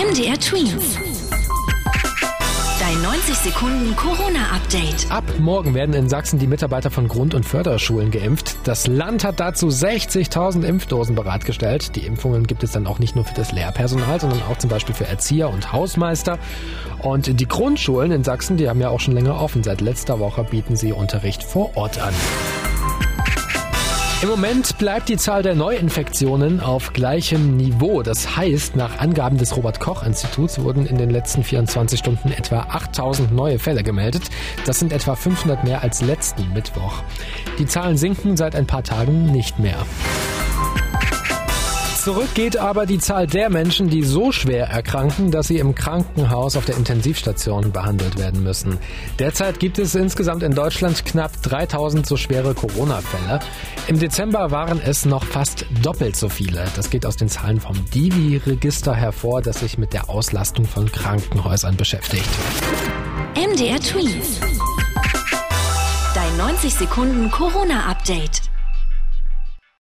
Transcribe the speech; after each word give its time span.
MDR 0.00 0.40
Twins. 0.40 0.96
Dein 2.80 3.02
90 3.02 3.34
Sekunden 3.34 3.94
Corona-Update. 3.96 5.10
Ab 5.10 5.24
morgen 5.38 5.74
werden 5.74 5.94
in 5.94 6.08
Sachsen 6.08 6.38
die 6.38 6.46
Mitarbeiter 6.46 6.90
von 6.90 7.06
Grund- 7.06 7.34
und 7.34 7.44
Förderschulen 7.44 8.10
geimpft. 8.10 8.56
Das 8.64 8.86
Land 8.86 9.24
hat 9.24 9.40
dazu 9.40 9.68
60.000 9.68 10.64
Impfdosen 10.64 11.14
bereitgestellt. 11.14 11.96
Die 11.96 12.06
Impfungen 12.06 12.46
gibt 12.46 12.62
es 12.62 12.72
dann 12.72 12.86
auch 12.86 12.98
nicht 12.98 13.14
nur 13.14 13.26
für 13.26 13.34
das 13.34 13.52
Lehrpersonal, 13.52 14.18
sondern 14.18 14.40
auch 14.50 14.56
zum 14.56 14.70
Beispiel 14.70 14.94
für 14.94 15.06
Erzieher 15.06 15.50
und 15.50 15.70
Hausmeister. 15.70 16.38
Und 17.02 17.38
die 17.38 17.46
Grundschulen 17.46 18.10
in 18.10 18.24
Sachsen, 18.24 18.56
die 18.56 18.70
haben 18.70 18.80
ja 18.80 18.88
auch 18.88 19.00
schon 19.00 19.12
länger 19.12 19.38
offen. 19.38 19.62
Seit 19.62 19.82
letzter 19.82 20.18
Woche 20.18 20.44
bieten 20.44 20.76
sie 20.76 20.94
Unterricht 20.94 21.42
vor 21.42 21.76
Ort 21.76 22.00
an. 22.00 22.14
Im 24.22 24.28
Moment 24.28 24.76
bleibt 24.76 25.08
die 25.08 25.16
Zahl 25.16 25.42
der 25.42 25.54
Neuinfektionen 25.54 26.60
auf 26.60 26.92
gleichem 26.92 27.56
Niveau. 27.56 28.02
Das 28.02 28.36
heißt, 28.36 28.76
nach 28.76 28.98
Angaben 28.98 29.38
des 29.38 29.56
Robert 29.56 29.80
Koch 29.80 30.02
Instituts 30.02 30.60
wurden 30.60 30.84
in 30.84 30.98
den 30.98 31.08
letzten 31.08 31.42
24 31.42 31.98
Stunden 31.98 32.30
etwa 32.30 32.66
8000 32.68 33.32
neue 33.32 33.58
Fälle 33.58 33.82
gemeldet. 33.82 34.24
Das 34.66 34.78
sind 34.78 34.92
etwa 34.92 35.14
500 35.14 35.64
mehr 35.64 35.82
als 35.82 36.02
letzten 36.02 36.52
Mittwoch. 36.52 37.02
Die 37.58 37.64
Zahlen 37.64 37.96
sinken 37.96 38.36
seit 38.36 38.54
ein 38.54 38.66
paar 38.66 38.84
Tagen 38.84 39.24
nicht 39.32 39.58
mehr. 39.58 39.86
Zurück 42.00 42.32
geht 42.32 42.56
aber 42.56 42.86
die 42.86 42.96
Zahl 42.96 43.26
der 43.26 43.50
Menschen, 43.50 43.90
die 43.90 44.02
so 44.04 44.32
schwer 44.32 44.68
erkranken, 44.68 45.30
dass 45.30 45.48
sie 45.48 45.58
im 45.58 45.74
Krankenhaus 45.74 46.56
auf 46.56 46.64
der 46.64 46.78
Intensivstation 46.78 47.72
behandelt 47.72 48.18
werden 48.18 48.42
müssen. 48.42 48.78
Derzeit 49.18 49.60
gibt 49.60 49.78
es 49.78 49.94
insgesamt 49.94 50.42
in 50.42 50.54
Deutschland 50.54 51.04
knapp 51.04 51.42
3000 51.42 52.06
so 52.06 52.16
schwere 52.16 52.54
Corona-Fälle. 52.54 53.40
Im 53.86 53.98
Dezember 53.98 54.50
waren 54.50 54.80
es 54.82 55.04
noch 55.04 55.24
fast 55.24 55.66
doppelt 55.82 56.16
so 56.16 56.30
viele. 56.30 56.64
Das 56.74 56.88
geht 56.88 57.04
aus 57.04 57.16
den 57.16 57.28
Zahlen 57.28 57.60
vom 57.60 57.76
Divi-Register 57.90 58.94
hervor, 58.94 59.42
das 59.42 59.60
sich 59.60 59.76
mit 59.76 59.92
der 59.92 60.08
Auslastung 60.08 60.64
von 60.64 60.90
Krankenhäusern 60.90 61.76
beschäftigt. 61.76 62.30
MDR 63.36 63.78
Twins. 63.78 64.40
Dein 66.14 66.36
90 66.38 66.74
Sekunden 66.76 67.30
Corona-Update. 67.30 68.49